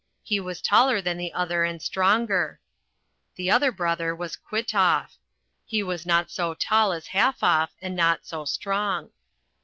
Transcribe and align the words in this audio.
He 0.23 0.39
was 0.39 0.63
taller 0.63 0.99
than 0.99 1.17
the 1.19 1.31
other 1.31 1.63
and 1.63 1.79
stronger. 1.79 2.59
The 3.35 3.51
other 3.51 3.71
brother 3.71 4.15
was 4.15 4.35
Kwitoff. 4.35 5.15
He 5.63 5.83
was 5.83 6.07
not 6.07 6.31
so 6.31 6.55
tall 6.55 6.91
as 6.91 7.09
Halfoff 7.09 7.69
and 7.83 7.95
not 7.95 8.25
so 8.25 8.45
strong. 8.45 9.11